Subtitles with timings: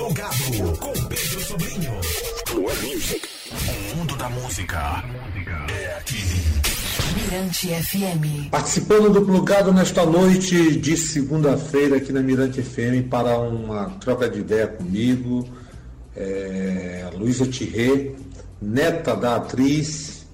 [0.00, 1.92] Plugado com Pedro Sobrinho.
[2.46, 3.28] Plug Music.
[3.52, 5.04] O mundo da música
[5.70, 6.16] é aqui.
[7.14, 8.48] Mirante FM.
[8.50, 14.40] Participando do Plugado nesta noite de segunda-feira aqui na Mirante FM para uma troca de
[14.40, 15.46] ideia comigo,
[16.16, 18.14] é, Luísa Tirré,
[18.58, 20.26] neta da atriz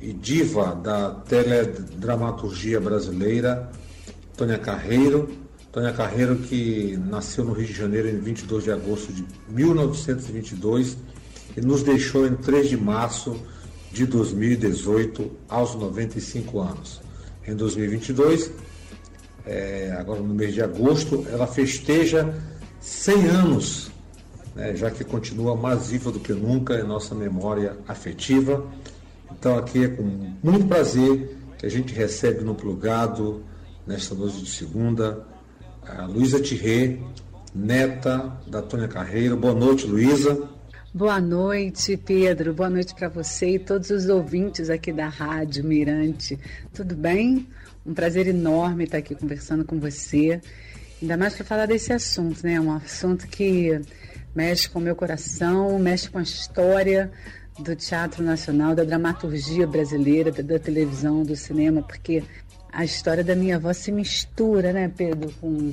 [0.00, 3.70] e diva da teledramaturgia brasileira,
[4.34, 5.43] Tônia Carreiro.
[5.74, 10.96] Tônia Carreiro, que nasceu no Rio de Janeiro em 22 de agosto de 1922
[11.56, 13.36] e nos deixou em 3 de março
[13.90, 17.00] de 2018, aos 95 anos.
[17.44, 18.52] Em 2022,
[19.44, 22.32] é, agora no mês de agosto, ela festeja
[22.80, 23.90] 100 anos,
[24.54, 28.64] né, já que continua mais viva do que nunca em nossa memória afetiva.
[29.32, 30.04] Então, aqui é com
[30.40, 33.42] muito prazer que a gente recebe no plugado,
[33.84, 35.33] nesta noite de segunda,
[35.86, 36.98] a Luísa Tirré,
[37.54, 39.36] neta da Tônia Carreiro.
[39.36, 40.48] Boa noite, Luísa.
[40.92, 42.54] Boa noite, Pedro.
[42.54, 46.38] Boa noite para você e todos os ouvintes aqui da Rádio Mirante.
[46.72, 47.48] Tudo bem?
[47.84, 50.40] Um prazer enorme estar aqui conversando com você.
[51.02, 52.60] Ainda mais para falar desse assunto, né?
[52.60, 53.80] Um assunto que
[54.34, 57.10] mexe com o meu coração, mexe com a história
[57.58, 62.24] do Teatro Nacional, da dramaturgia brasileira, da, da televisão, do cinema, porque
[62.74, 65.72] a história da minha avó se mistura, né, Pedro, com,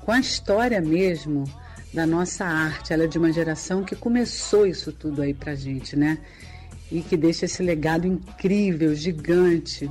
[0.00, 1.44] com a história mesmo
[1.92, 2.92] da nossa arte.
[2.92, 6.18] Ela é de uma geração que começou isso tudo aí pra gente, né?
[6.92, 9.90] E que deixa esse legado incrível, gigante.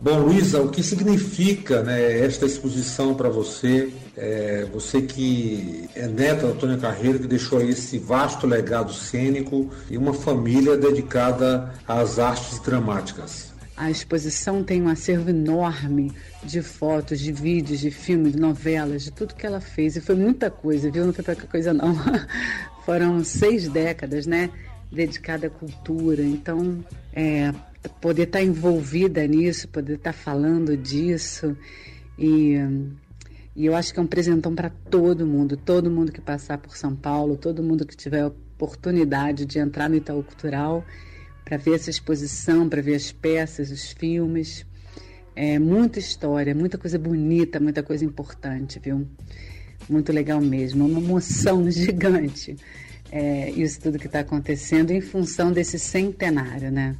[0.00, 3.92] Bom, Luísa, o que significa né, esta exposição para você?
[4.16, 9.96] É, você que é neta da Antônia Carreiro, que deixou esse vasto legado cênico e
[9.96, 13.51] uma família dedicada às artes dramáticas.
[13.76, 16.12] A exposição tem um acervo enorme
[16.44, 19.96] de fotos, de vídeos, de filmes, de novelas, de tudo que ela fez.
[19.96, 21.06] E foi muita coisa, viu?
[21.06, 21.94] Não foi pouca coisa, não.
[22.84, 24.50] Foram seis décadas, né?
[24.90, 26.22] Dedicada à cultura.
[26.22, 27.52] Então, é,
[28.00, 31.56] poder estar envolvida nisso, poder estar falando disso.
[32.18, 32.56] E,
[33.56, 35.56] e eu acho que é um presentão para todo mundo.
[35.56, 39.88] Todo mundo que passar por São Paulo, todo mundo que tiver a oportunidade de entrar
[39.88, 40.84] no Itaú Cultural
[41.52, 44.64] para ver essa exposição, para ver as peças, os filmes.
[45.36, 49.06] É muita história, muita coisa bonita, muita coisa importante, viu?
[49.86, 52.56] Muito legal mesmo, uma emoção gigante.
[53.10, 56.96] É, isso tudo que está acontecendo em função desse centenário, né?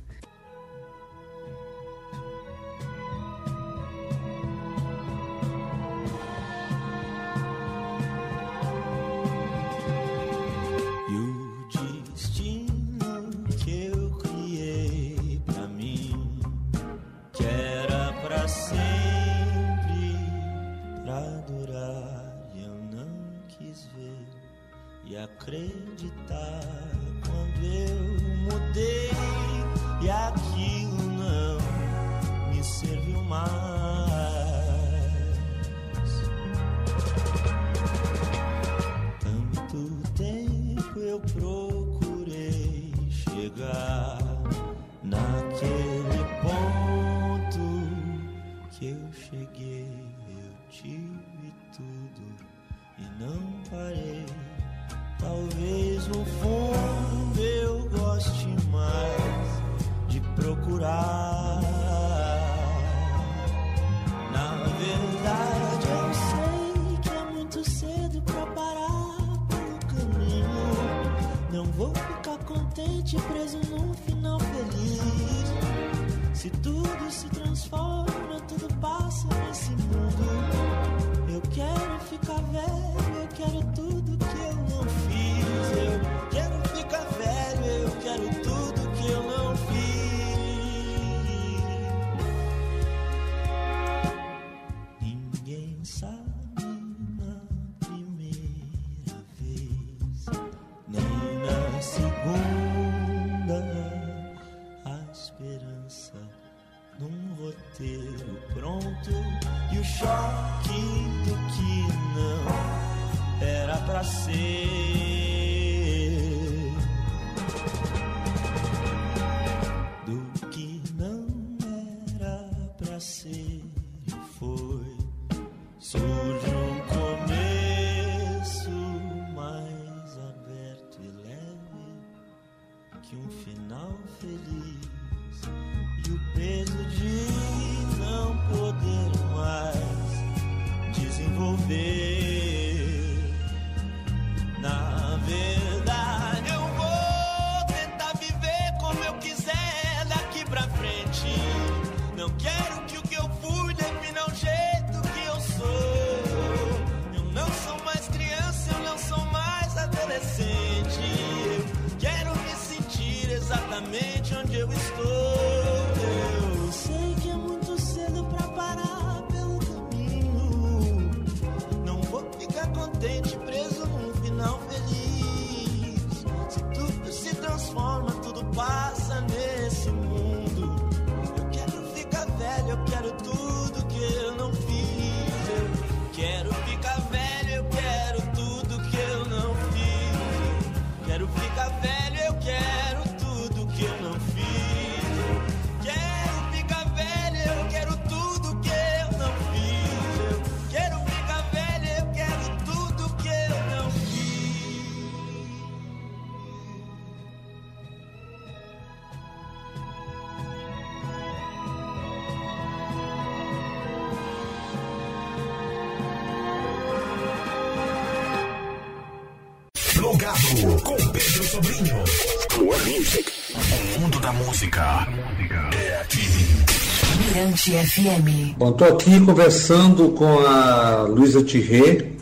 [227.32, 228.56] FM.
[228.58, 232.12] Bom, estou aqui conversando com a Luísa Tirré.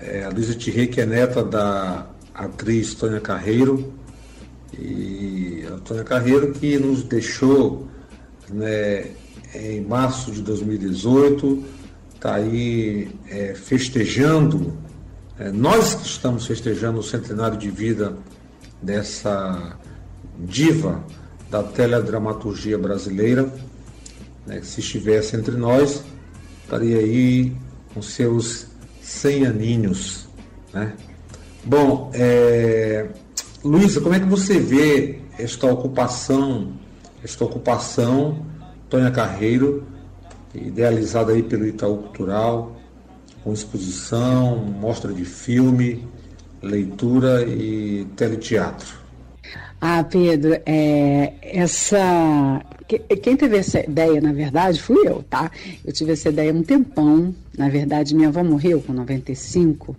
[0.00, 3.94] É, a Luísa Tirré, que é neta da atriz Tônia Carreiro.
[4.76, 7.86] E a Tônia Carreiro que nos deixou
[8.48, 9.06] né,
[9.54, 11.64] em março de 2018,
[12.14, 14.76] está aí é, festejando
[15.38, 18.16] é, nós que estamos festejando o centenário de vida
[18.80, 19.76] dessa
[20.38, 21.04] diva
[21.50, 23.52] da teledramaturgia brasileira,
[24.46, 26.02] né, se estivesse entre nós,
[26.62, 27.52] estaria aí
[27.92, 28.66] com seus
[29.02, 30.28] 100 aninhos.
[30.72, 30.92] Né?
[31.64, 33.06] Bom, é...
[33.64, 36.72] Luísa, como é que você vê esta ocupação,
[37.22, 38.46] esta ocupação,
[38.88, 39.84] Tônia Carreiro,
[40.54, 42.76] idealizada aí pelo Itaú Cultural,
[43.42, 46.06] com exposição, mostra de filme,
[46.62, 49.05] leitura e teleteatro.
[49.80, 52.64] Ah, Pedro, é, essa.
[53.22, 55.50] Quem teve essa ideia, na verdade, fui eu, tá?
[55.84, 57.34] Eu tive essa ideia há um tempão.
[57.56, 59.96] Na verdade, minha avó morreu com 95.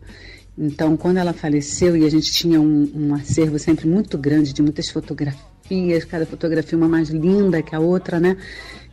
[0.57, 4.61] Então, quando ela faleceu, e a gente tinha um, um acervo sempre muito grande de
[4.61, 8.38] muitas fotografias, cada fotografia uma mais linda que a outra, né?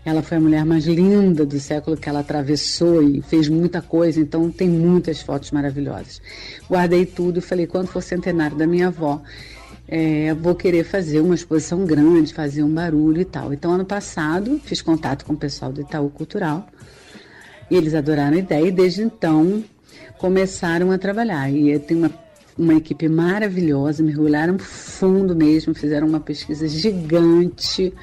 [0.04, 4.20] Ela foi a mulher mais linda do século que ela atravessou e fez muita coisa,
[4.20, 6.20] então tem muitas fotos maravilhosas.
[6.68, 9.22] Guardei tudo e falei: quando for centenário da minha avó,
[9.96, 13.52] é, vou querer fazer uma exposição grande, fazer um barulho e tal.
[13.54, 16.66] Então, ano passado, fiz contato com o pessoal do Itaú Cultural
[17.70, 19.62] e eles adoraram a ideia e desde então
[20.18, 21.48] começaram a trabalhar.
[21.48, 22.10] E tem uma,
[22.58, 27.94] uma equipe maravilhosa, mergulharam fundo mesmo, fizeram uma pesquisa gigante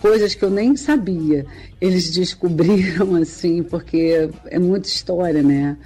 [0.00, 1.46] coisas que eu nem sabia.
[1.80, 5.76] Eles descobriram assim, porque é muita história, né?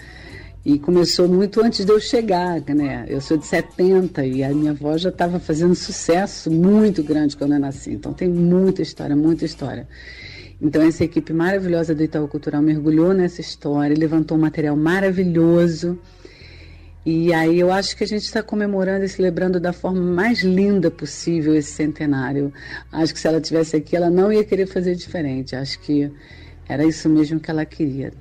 [0.65, 3.07] E começou muito antes de eu chegar, né?
[3.09, 7.55] Eu sou de 70 e a minha avó já estava fazendo sucesso muito grande quando
[7.55, 7.93] eu nasci.
[7.93, 9.89] Então tem muita história, muita história.
[10.61, 15.99] Então essa equipe maravilhosa do Itaú Cultural mergulhou nessa história, levantou um material maravilhoso
[17.05, 20.91] e aí eu acho que a gente está comemorando e celebrando da forma mais linda
[20.91, 22.53] possível esse centenário.
[22.93, 25.57] Acho que se ela tivesse aqui, ela não ia querer fazer diferente.
[25.57, 26.13] Acho que
[26.69, 28.13] era isso mesmo que ela queria.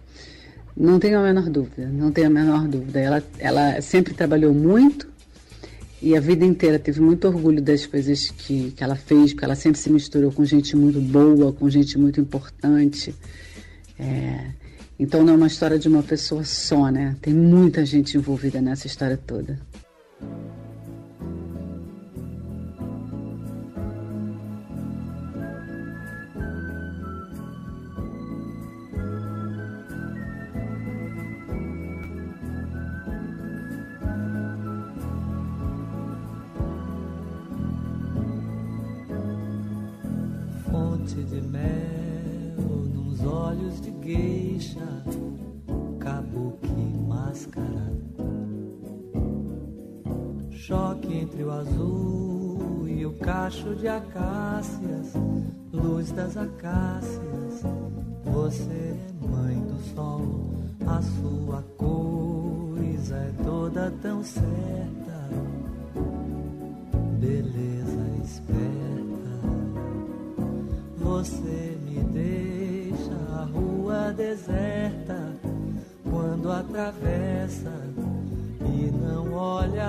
[0.76, 3.00] Não tenho a menor dúvida, não tenho a menor dúvida.
[3.00, 5.08] Ela, ela sempre trabalhou muito
[6.02, 9.56] e a vida inteira teve muito orgulho das coisas que, que ela fez, porque ela
[9.56, 13.14] sempre se misturou com gente muito boa, com gente muito importante.
[14.00, 14.52] É,
[14.98, 17.16] então não é uma história de uma pessoa só, né?
[17.22, 19.60] Tem muita gente envolvida nessa história toda.
[41.20, 42.56] Fonte de mel
[42.94, 45.04] nos olhos de geisha,
[46.00, 46.68] kabuki
[47.08, 47.92] máscara.
[50.50, 55.14] Choque entre o azul e o cacho de acácias,
[55.74, 57.64] luz das acácias.
[58.24, 60.54] Você é mãe do sol,
[60.88, 64.99] a sua coisa é toda tão certa.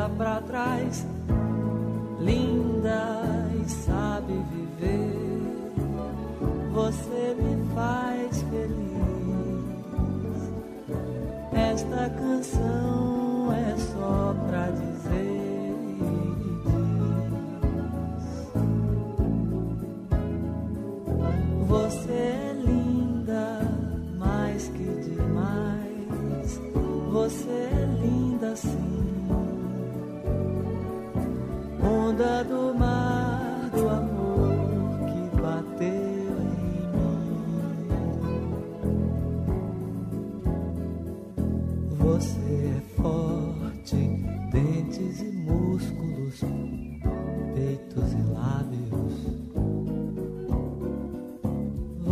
[0.00, 1.06] Olha para trás,
[2.20, 3.22] linda
[3.62, 5.72] e sabe viver.
[6.72, 8.80] Você me faz feliz.
[11.52, 13.09] Esta canção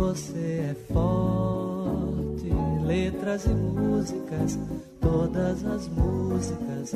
[0.09, 2.51] Você é forte,
[2.83, 4.57] letras e músicas,
[4.99, 6.95] todas as músicas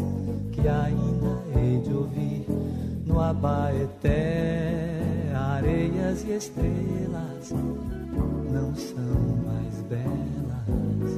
[0.52, 2.44] que ainda hei de ouvir
[3.06, 5.00] no Abaeté,
[5.32, 7.52] areias e estrelas
[8.52, 11.14] não são mais belas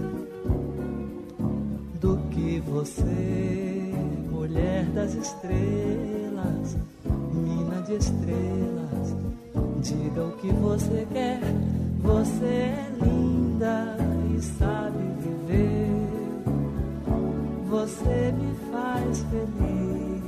[2.01, 3.93] do que você,
[4.29, 6.75] mulher das estrelas,
[7.31, 9.15] mina de estrelas.
[9.81, 11.39] Diga o que você quer,
[12.01, 13.97] você é linda
[14.33, 15.85] e sabe viver.
[17.69, 20.23] Você me faz feliz.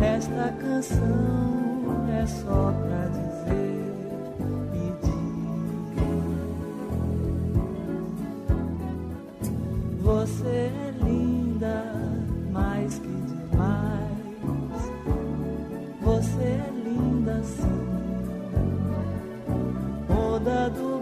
[0.00, 3.84] Esta canção é só pra dizer
[4.74, 5.24] e diz.
[10.02, 11.76] Você é linda,
[12.52, 14.14] mais que demais.
[16.02, 17.83] Você é linda sim.
[20.44, 20.93] Onda do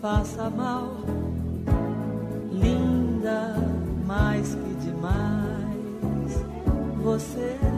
[0.00, 0.96] faça mal.
[2.50, 3.54] Linda,
[4.06, 6.44] mais que demais,
[7.02, 7.69] você é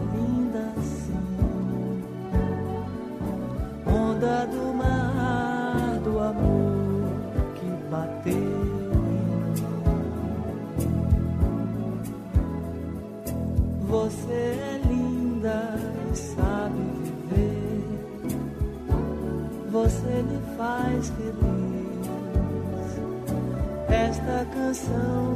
[24.73, 25.32] Esta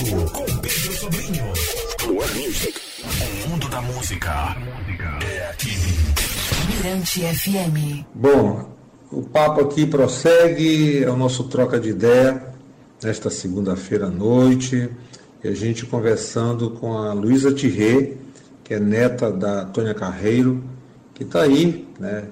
[0.00, 1.44] Plugado com Pedro Sobrinho.
[1.98, 2.80] Plug Music.
[3.44, 4.56] O mundo da música
[5.22, 5.76] é aqui.
[6.68, 8.06] Mirante FM.
[8.14, 8.70] Bom,
[9.12, 12.42] o papo aqui prossegue, é o nosso troca de ideia
[13.02, 14.88] nesta segunda-feira à noite,
[15.44, 18.14] e a gente conversando com a Luísa Tirré,
[18.64, 20.64] que é neta da Tônia Carreiro,
[21.12, 22.24] que está aí, né,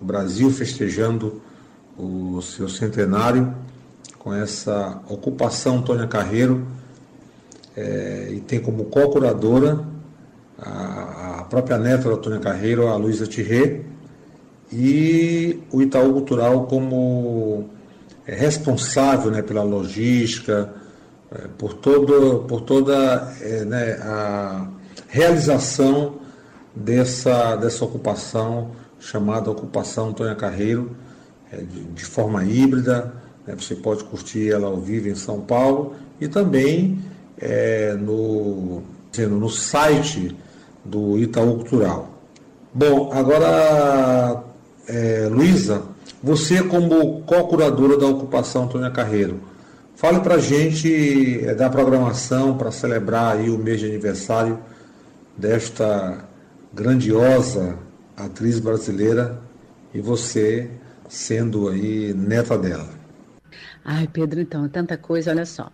[0.00, 1.42] o Brasil festejando
[1.98, 3.52] o seu centenário
[4.16, 6.66] com essa ocupação Tônia Carreiro,
[7.76, 9.84] eh, e tem como co-curadora
[10.58, 13.82] a, a própria neta da Tônia Carreiro, a Luísa Tirré,
[14.72, 17.68] e o Itaú Cultural como
[18.26, 20.72] é, responsável né, pela logística,
[21.30, 24.68] é, por, todo, por toda é, né, a
[25.08, 26.16] realização
[26.74, 30.96] dessa, dessa ocupação chamada Ocupação Antônia Carreiro,
[31.52, 33.14] é, de, de forma híbrida.
[33.46, 36.98] né, você pode curtir ela ao vivo em São Paulo e também
[37.38, 38.82] é, no,
[39.18, 40.36] no site
[40.84, 42.10] do Itaú Cultural.
[42.72, 44.42] Bom, agora,
[44.88, 45.82] é, Luísa,
[46.22, 49.40] Você, como co-curadora da ocupação Antônia Carreiro,
[49.94, 54.58] fale para a gente é, da programação para celebrar aí o mês de aniversário
[55.36, 56.24] desta
[56.72, 57.78] grandiosa
[58.16, 59.38] atriz brasileira
[59.94, 60.70] e você
[61.08, 62.88] sendo aí neta dela.
[63.84, 65.70] Ai, Pedro, então, tanta coisa, olha só.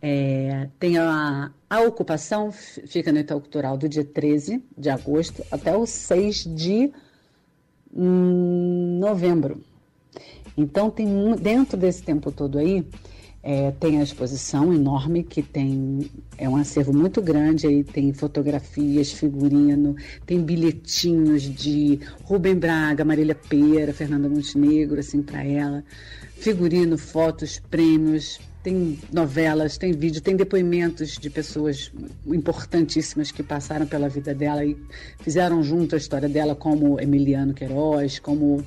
[0.00, 5.76] É, tem a, a ocupação, fica no Itaú Cultural do dia 13 de agosto até
[5.76, 6.92] o 6 de
[7.94, 9.62] hum, novembro.
[10.56, 12.86] Então, tem dentro desse tempo todo aí,
[13.42, 19.12] é, tem a exposição enorme, que tem é um acervo muito grande, aí tem fotografias,
[19.12, 19.94] figurino,
[20.26, 25.84] tem bilhetinhos de Rubem Braga, Marília Pera, Fernanda Montenegro, assim, para ela,
[26.38, 31.92] figurino, fotos, prêmios, tem novelas, tem vídeo, tem depoimentos de pessoas
[32.26, 34.76] importantíssimas que passaram pela vida dela e
[35.20, 38.64] fizeram junto a história dela, como Emiliano Queiroz, como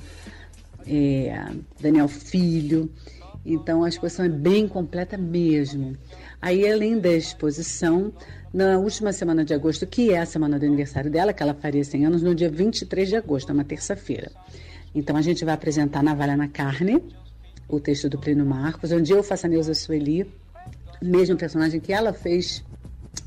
[0.86, 2.90] é, Daniel Filho.
[3.44, 5.94] Então a exposição é bem completa mesmo.
[6.40, 8.10] Aí, além da exposição,
[8.54, 11.84] na última semana de agosto, que é a semana do aniversário dela, que ela faria
[11.84, 14.32] 100 anos, no dia 23 de agosto, é uma terça-feira.
[14.94, 17.02] Então a gente vai apresentar Navalha na Carne,
[17.70, 20.30] o texto do Plínio Marcos, onde eu faço a Neuza Sueli,
[21.00, 22.64] mesmo personagem que ela fez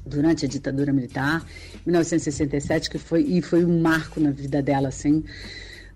[0.05, 1.45] durante a ditadura militar,
[1.85, 5.23] 1967, que foi e foi um marco na vida dela, assim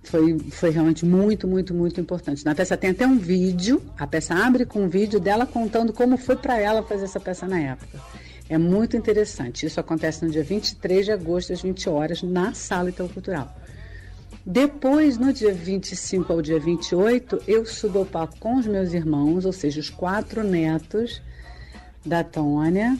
[0.08, 2.46] foi, foi realmente muito, muito, muito importante.
[2.46, 6.18] Na peça tem até um vídeo, a peça abre com um vídeo dela contando como
[6.18, 8.00] foi para ela fazer essa peça na época.
[8.50, 9.66] É muito interessante.
[9.66, 13.54] Isso acontece no dia 23 de agosto, às 20 horas, na Sala Itaú Cultural.
[14.50, 19.44] Depois, no dia 25 ao dia 28, eu subo ao palco com os meus irmãos,
[19.44, 21.22] ou seja, os quatro netos
[22.06, 22.98] da Tônia,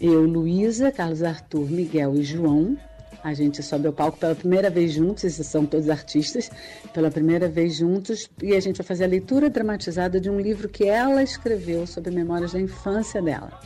[0.00, 2.76] eu, Luísa, Carlos Arthur, Miguel e João,
[3.22, 6.50] a gente sobe ao palco pela primeira vez juntos, esses são todos artistas,
[6.92, 10.68] pela primeira vez juntos, e a gente vai fazer a leitura dramatizada de um livro
[10.68, 13.60] que ela escreveu sobre memórias da infância dela,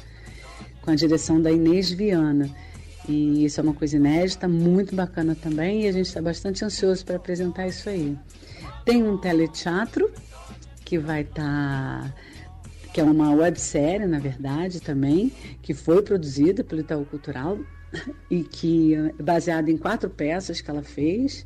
[0.83, 2.51] com a direção da Inês Viana.
[3.09, 7.05] E isso é uma coisa inédita, muito bacana também, e a gente está bastante ansioso
[7.05, 8.17] para apresentar isso aí.
[8.85, 10.11] Tem um teleteatro
[10.85, 12.03] que vai estar.
[12.03, 12.14] Tá
[12.95, 17.59] que é uma websérie, na verdade, também, que foi produzida pelo Itaú Cultural,
[18.31, 21.45] e que é baseada em quatro peças que ela fez.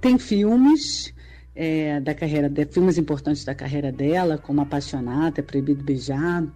[0.00, 1.12] Tem filmes
[1.52, 6.46] é, da carreira de, filmes importantes da carreira dela, como Apaixonada, Proibido Beijar,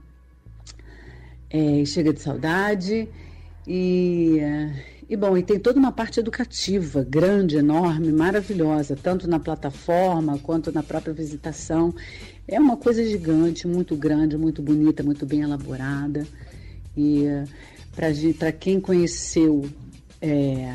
[1.51, 3.09] é, Chega de Saudade
[3.67, 4.41] e
[5.09, 10.73] e bom, e tem toda uma parte educativa grande, enorme, maravilhosa, tanto na plataforma quanto
[10.73, 11.95] na própria visitação.
[12.49, 16.27] É uma coisa gigante, muito grande, muito bonita, muito bem elaborada.
[16.97, 17.27] E
[18.39, 19.69] para quem conheceu
[20.23, 20.75] é,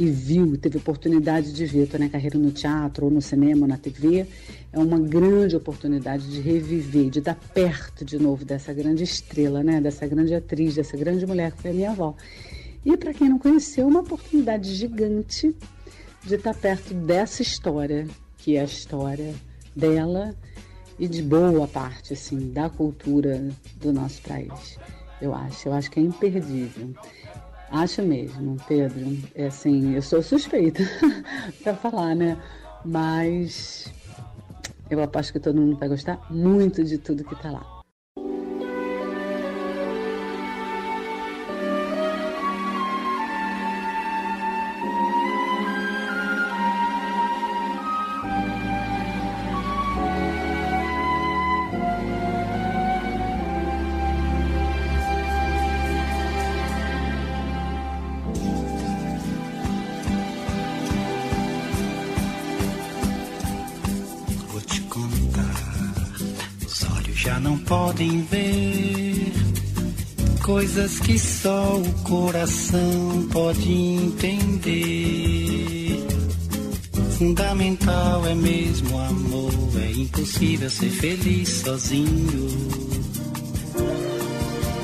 [0.00, 3.76] e viu, teve oportunidade de ver Tônia Carreira no teatro, ou no cinema, ou na
[3.76, 4.26] TV,
[4.72, 9.78] é uma grande oportunidade de reviver, de dar perto de novo dessa grande estrela, né?
[9.78, 12.14] dessa grande atriz, dessa grande mulher que foi a minha avó.
[12.82, 15.54] E para quem não conheceu, uma oportunidade gigante
[16.24, 18.08] de estar perto dessa história,
[18.38, 19.34] que é a história
[19.76, 20.34] dela
[20.98, 23.46] e de boa parte assim da cultura
[23.78, 24.78] do nosso país
[25.20, 25.68] eu acho.
[25.68, 26.94] Eu acho que é imperdível.
[27.70, 29.16] Acho mesmo, Pedro.
[29.34, 30.82] É assim, eu sou suspeita
[31.62, 32.36] para falar, né?
[32.84, 33.92] Mas
[34.90, 37.79] eu aposto que todo mundo vai gostar muito de tudo que tá lá.
[68.00, 69.32] Podem ver
[70.42, 74.78] coisas que só o coração pode entender.
[77.18, 82.48] Fundamental é mesmo amor, é impossível ser feliz sozinho.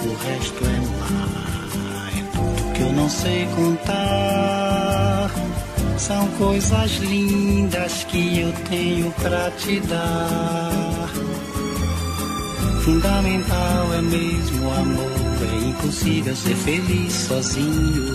[0.04, 5.30] O resto é mar, é tudo que eu não sei contar.
[5.96, 11.25] São coisas lindas que eu tenho pra te dar
[12.86, 15.10] fundamental é mesmo o amor.
[15.42, 18.14] É impossível ser feliz sozinho.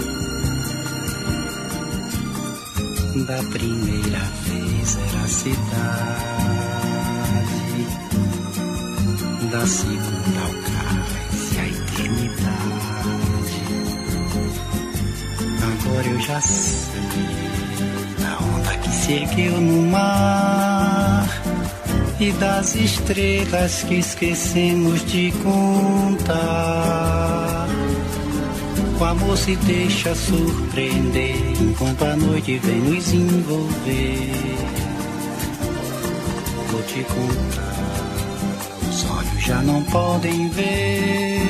[3.28, 5.60] Da primeira vez era a cidade,
[9.52, 12.42] da segunda ao cais e a eternidade.
[15.62, 17.02] Agora eu já sei
[18.22, 20.91] da onda que se ergueu no mar
[22.22, 26.42] e das estrelas que esquecemos de contar.
[29.00, 34.32] O amor se deixa surpreender enquanto a noite vem nos envolver.
[36.70, 38.14] Vou te contar,
[38.88, 41.42] os olhos já não podem ver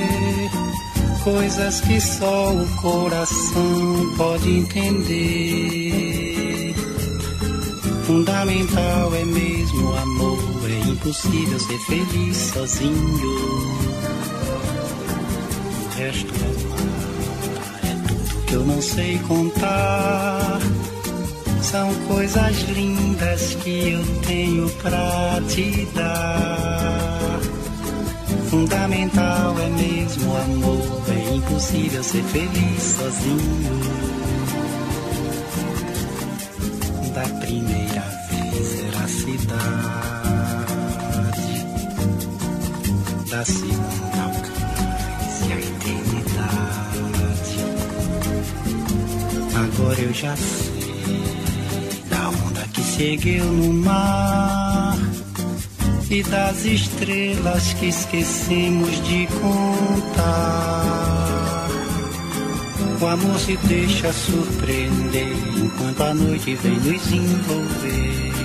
[1.22, 6.32] coisas que só o coração pode entender.
[8.06, 13.38] Fundamental é mesmo o amor, é impossível ser feliz sozinho.
[15.86, 16.38] O resto é
[18.48, 20.60] que eu não sei contar.
[21.62, 27.40] São coisas lindas que eu tenho pra te dar.
[28.50, 33.80] Fundamental é mesmo amor, é impossível ser feliz sozinho.
[37.14, 40.21] Da primeira vez era cidade,
[43.32, 47.56] da segunda o cais e a eternidade.
[49.56, 51.24] Agora eu já sei
[52.10, 54.98] da onda que seguiu no mar
[56.10, 60.42] e das estrelas que esquecemos de contar.
[63.00, 68.41] O amor se deixa surpreender enquanto a noite vem nos envolver.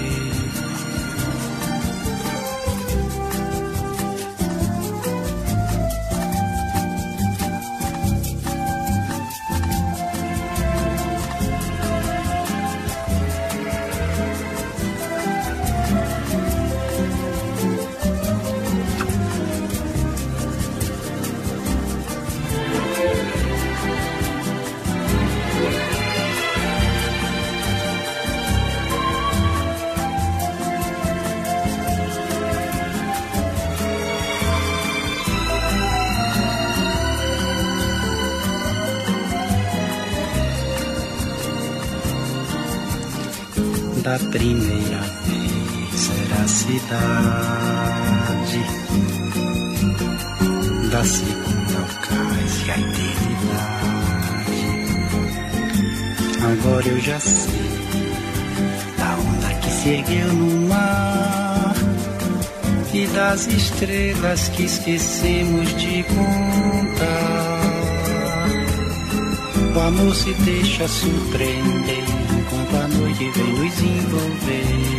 [44.36, 46.84] Primeira vez era a cidade,
[50.90, 53.96] da segunda o cais e a eternidade.
[56.52, 57.46] Agora eu já sei
[58.98, 61.74] da onda que se ergueu no mar
[62.92, 67.56] e das estrelas que esquecemos de contar.
[69.74, 71.95] O amor se deixa surpreender
[73.16, 74.95] noite vem nos envolver.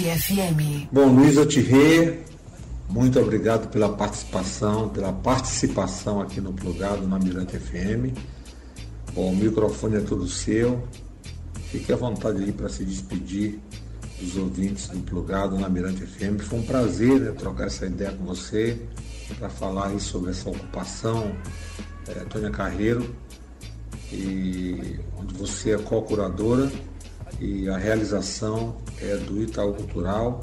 [0.00, 0.88] FM.
[0.90, 2.20] Bom, Luísa Thierry,
[2.88, 8.16] muito obrigado pela participação, pela participação aqui no Plugado na Mirante FM.
[9.14, 10.82] Bom, o microfone é todo seu.
[11.70, 13.58] Fique à vontade aí para se despedir
[14.18, 16.40] dos ouvintes do Plugado na Mirante FM.
[16.40, 18.80] Foi um prazer né, trocar essa ideia com você
[19.38, 21.36] para falar aí sobre essa ocupação
[22.08, 23.14] é, Tônia Carreiro,
[24.10, 26.70] e onde você é co-curadora
[27.40, 30.40] e a realização é do Itaú Cultural,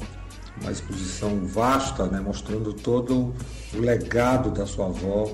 [0.60, 3.34] uma exposição vasta, né, mostrando todo
[3.74, 5.30] o legado da sua avó,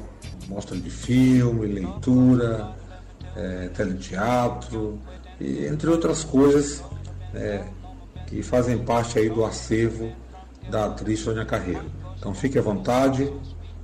[0.48, 2.74] mostra de filme, leitura,
[3.34, 4.98] é, teleteatro,
[5.40, 6.82] e entre outras coisas
[7.32, 7.66] né,
[8.26, 10.12] que fazem parte aí do acervo
[10.70, 11.84] da atriz Sônia Carreiro.
[12.18, 13.32] Então fique à vontade,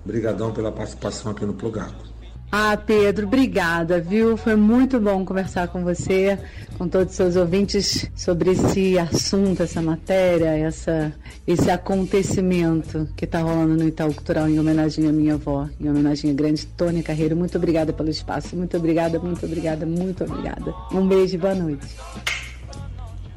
[0.04, 2.11] brigadão pela participação aqui no Plugado.
[2.54, 4.36] Ah, Pedro, obrigada, viu?
[4.36, 6.38] Foi muito bom conversar com você,
[6.76, 11.14] com todos os seus ouvintes sobre esse assunto, essa matéria, essa,
[11.46, 16.30] esse acontecimento que está rolando no Itaú Cultural em homenagem à minha avó, em homenagem
[16.30, 17.34] à grande Tônia Carreiro.
[17.34, 20.74] Muito obrigada pelo espaço, muito obrigada, muito obrigada, muito obrigada.
[20.92, 21.86] Um beijo e boa noite.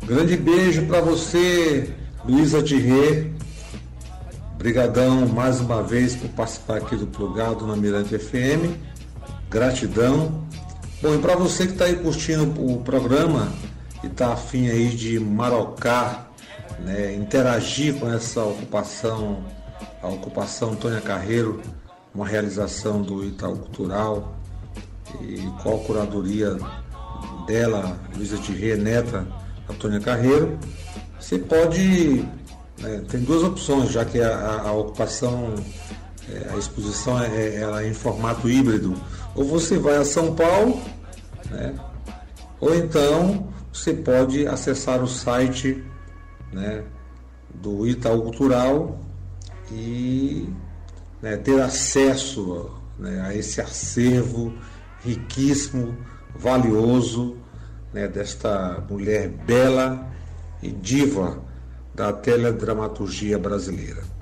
[0.06, 1.90] Grande beijo para você,
[2.28, 3.34] Luísa Thierry.
[4.58, 8.95] Brigadão mais uma vez por participar aqui do Plugado na Mirante FM.
[9.50, 10.46] Gratidão.
[11.02, 13.52] Bom, e para você que está aí curtindo o programa
[14.04, 16.30] e está afim aí de marocar,
[16.80, 19.44] né, interagir com essa ocupação,
[20.02, 21.62] a ocupação Antônia Carreiro,
[22.14, 24.36] uma realização do Itaú Cultural
[25.22, 26.58] e com a curadoria
[27.46, 29.28] dela, Luísa Thierry, neta
[29.70, 30.58] Antônia Carreiro,
[31.20, 32.26] você pode.
[32.80, 35.56] Né, tem duas opções, já que a, a, a ocupação,
[36.30, 38.96] é, a exposição é, ela é em formato híbrido.
[39.36, 40.82] Ou você vai a São Paulo,
[41.52, 41.76] né,
[42.60, 45.84] ou então você pode acessar o site
[46.52, 46.84] né,
[47.54, 49.00] do Itaú Cultural
[49.72, 50.50] e
[51.22, 54.54] né, ter acesso né, a esse acervo
[55.04, 55.96] riquíssimo,
[56.34, 57.38] valioso
[57.94, 60.08] né, desta mulher bela
[60.62, 61.44] e diva
[61.94, 64.15] da teledramaturgia brasileira.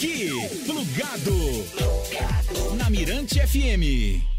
[0.00, 0.30] Aqui,
[0.64, 1.36] plugado,
[2.78, 4.29] na Mirante FM.